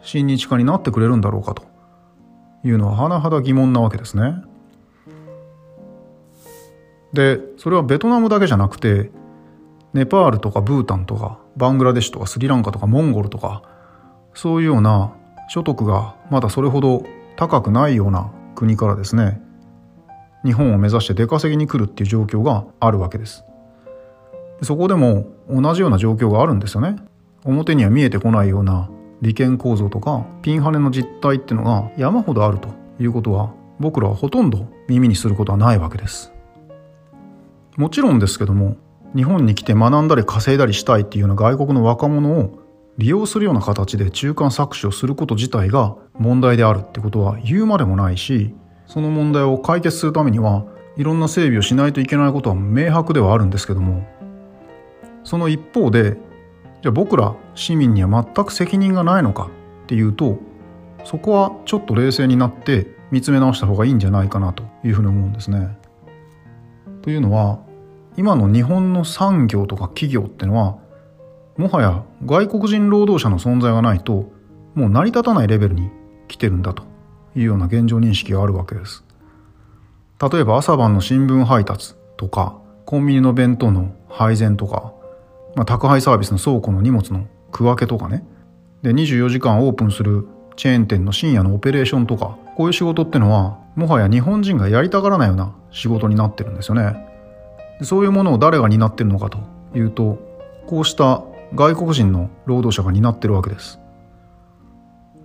[0.04, 1.74] 親日家になってくれるんだろうかと。
[2.64, 4.36] いうのは甚だ疑問なわけですね。
[7.12, 9.12] でそれはベトナムだけじゃなくて
[9.93, 13.62] ネパールとかブータンとかバングラデシュとかスリランカとかモンゴルとか
[14.34, 15.14] そういうような
[15.47, 17.04] 所得がまだそれほど
[17.36, 19.39] 高くないような国からですね
[20.43, 23.45] 日本を目指して出稼ぎに来るっていう状況があるわけです。
[24.64, 26.95] そこでも同じような状況があるんですよね。
[27.45, 28.89] 表には見えてこないような
[29.24, 32.67] 利権構造とかピンハネの実態ってのが山ほどあると
[32.99, 36.34] いうことは僕らはほとんど耳にすることはないわけです。
[37.78, 38.76] もちろんですけども
[39.15, 42.59] 日本に来て学んだり稼いだりしたいっていうような外国の若者を
[42.97, 48.53] 利用するような形で中間搾取をすること自体が問題であるってことは言うまでもないし
[48.86, 50.65] その問題を解決するためには
[50.97, 54.05] いろんな整備をしないといけないことは明白ではあるんですけども
[55.24, 56.17] その一方で
[56.84, 59.49] じゃあ僕ら市民には全く責任がないのか？
[59.86, 60.38] っていうと
[61.05, 65.77] そこはちょっと冷静になって見つめ直した方がいいんじゃないかなというふうに思うんですね。
[67.01, 67.59] というのは
[68.17, 70.77] 今の日本の産業とか企業ってのは
[71.55, 74.29] もはや外国人労働者の存在がないと
[74.75, 75.89] もう成り立たないレベルに
[76.27, 76.84] 来てるんだと
[77.34, 79.05] いうような現状認識があるわけです。
[80.21, 84.93] 例えば朝晩の新聞配達とかコンビニの弁当の配膳とか、
[85.56, 88.26] まあ、宅配サービスの倉庫の荷物の区分けとかね。
[88.82, 96.95] で24時間オープンするチェーン店の深夜のオペレーションとかこういう仕事ってのはもはや日本人がやりたがらないような仕事になってるんですよね。
[97.82, 99.39] そういうものを誰が担ってるのかと
[99.76, 100.20] いうと
[100.68, 101.24] こうした
[101.56, 103.80] 外国人の労働者が担ってるわけです。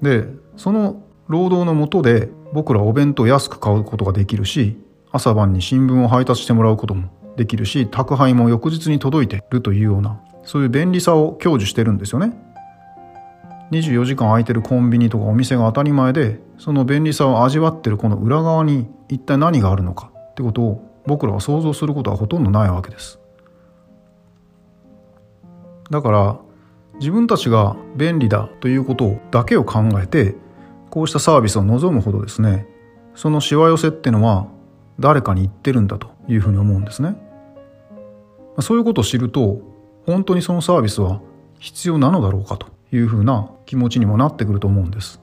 [0.02, 0.26] で
[0.56, 4.78] その労働のもとで僕らお弁当安く買うことができるし
[5.10, 12.32] 朝晩に新聞を配達してもらうこともできるし宅配も翌日に届いてるというようなそういう便利さを享受してるんですよね。
[13.70, 23.20] 24時間空いてるコンビニとかお店が当たり前でその便利さを味わってるこの裏側に一体何があるのかってことを僕らは想像することはほとんどないわけです。
[25.90, 26.38] だから
[26.98, 30.34] 自分たちが便利だということだけを考えて
[30.90, 32.66] こうしたサービスを望むほどですね
[33.14, 34.48] そのしわ寄せってのは
[34.98, 37.27] 誰かに言ってるんだというふうに思うんですね。
[38.60, 39.60] そういうことを知ると
[40.06, 41.20] 本当にそのサービスは
[41.58, 45.20] 必要なのだろうかというふうな気持ちにもなってくると思うんです。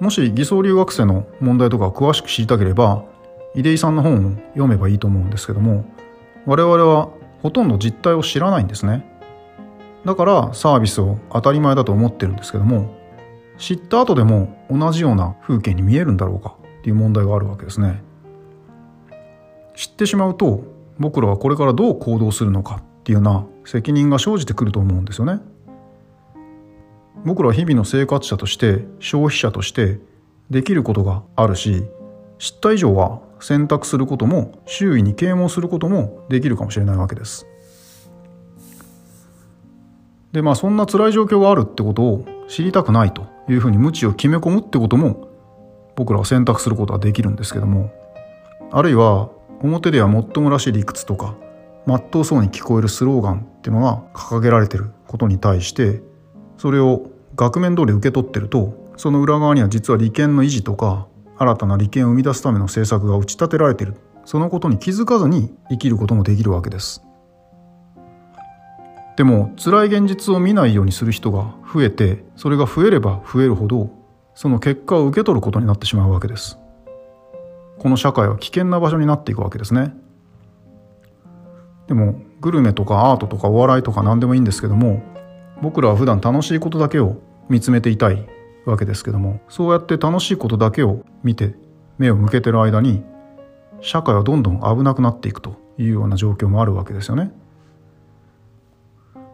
[0.00, 3.04] もし偽装留学生の問題とか詳しく知りたければ
[3.54, 5.86] 出井さんの本を読めばいいと思うんですけども
[6.44, 7.08] 我々は
[7.42, 9.04] ほとんど実態を知らないんですね。
[10.04, 12.94] だからサービスを当たり前だと思ってるんですけども
[13.58, 18.02] 知った後でも同じような風景に見えるんだろうかっていう問題があるわけですね。
[19.74, 25.40] 知ってしまうと僕らはこれからどう行動するのかっていうような責任が生じてくると思うんですよね。
[27.24, 29.98] 僕らは日々の生活者として消費者として
[30.50, 31.84] できることがあるし
[32.38, 37.46] 知った以上は選択することも周囲に啓蒙することもできるかもしれないわけです。
[40.32, 45.28] でまあそんな辛い状況があるってことを知りたくないというふうに無知を決め込むってことも
[45.96, 47.90] 僕らは選択することはできるんですけども
[48.70, 49.30] あるいは
[49.62, 51.34] 表ではもっともらしい理屈とか
[51.86, 56.02] まっとうそうに聞こえるスローガンっていうのが掲げられてることに対して
[56.58, 61.06] それを額面通り受け取ってるとその裏側には実は利権の維持とか
[61.38, 63.96] 新たな利権を生み出すための政策が打ち立てられている。
[64.26, 67.02] そのことに気づかずに生きることもできるわけです。
[69.16, 73.88] でも辛い現実を見ないようにする人が増えてそれが増えれば増えるほど
[74.34, 76.58] その結果を受け取ることになってしまうわけです。
[77.78, 79.94] この社会は危険な場所になっていくわけですね
[81.88, 85.02] でもグルメとかアートとかお笑いとか何でもいいんですけども
[85.62, 87.16] 僕らは普段楽しいことだけを
[87.48, 88.26] 見つめていたい
[88.64, 91.54] わけですけどもそうやって楽しいことだけを見て
[91.98, 93.04] 目を向けてる間に
[93.80, 97.30] 社会はどんどん危なくなっていくというような状況もあるわけですよね。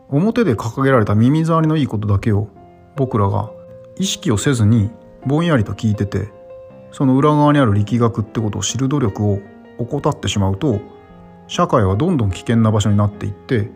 [0.09, 2.49] 表で掲げられた耳障りのいいことだけを
[2.97, 3.51] 僕らが
[3.97, 4.91] 意識をせずに
[5.25, 6.31] ぼんやりと聞いてて
[6.93, 9.41] その裏側にある力学ってことを知る努力を
[9.79, 10.81] 怠ってしまうと
[11.49, 13.71] 社会はどんどん危険な場所になっていって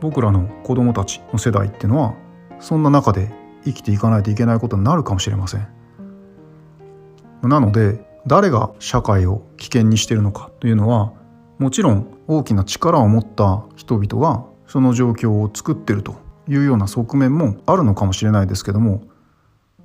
[0.00, 2.14] 僕らの子供たちの世代っていうのは
[2.60, 3.32] そんな中で
[3.64, 5.68] 生きていかないといけないことになるかもしれません。
[7.42, 11.12] なので誰が社会を危険にしてるのかというのは
[11.58, 16.16] もちろん大きな力を持った人々がその状況を作ってると
[16.48, 19.02] いうような側面もあるのかもしれないですけども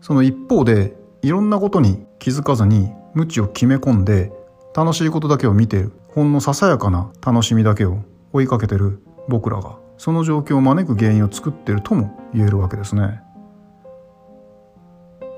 [0.02, 4.32] その一方でいろんなことに気づかずに無知を決め込んで
[4.76, 5.94] 楽しいことだけを見てる。
[6.10, 8.00] ほんのささやかな楽しみだけを
[8.34, 9.78] 追いかけてる僕らが。
[9.98, 13.22] その状況を招く原因を作ってるとも言えるわけですね。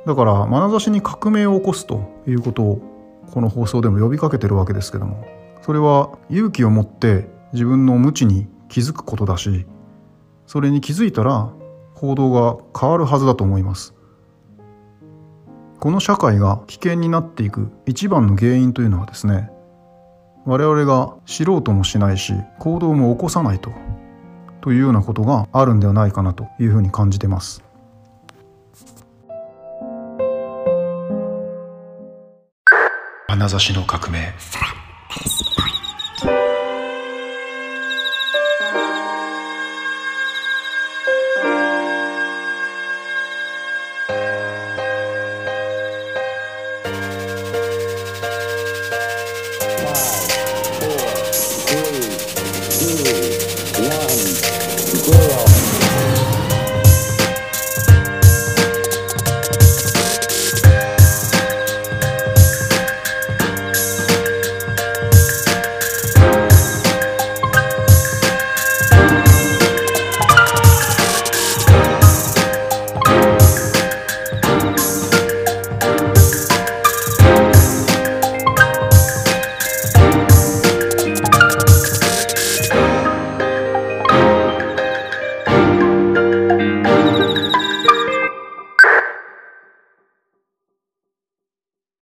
[0.07, 2.81] だから眼差しに革命を起こすということを
[3.31, 5.25] この放送でも呼びかけてるわけですけども
[5.63, 9.65] それは勇気を持って自分の無知に気づくことだし
[10.45, 11.51] それに気づいたら
[11.95, 13.94] 行動が変わるはずだと思います。
[15.79, 19.49] この社会が危険になっていく一番の原因というのはですね
[20.45, 23.71] 我々が知ろうともしないし行動も起こさないと
[24.61, 27.63] というようなことがあるんではないかなというふうに感じてます。
[33.27, 34.33] 眼差しの革命。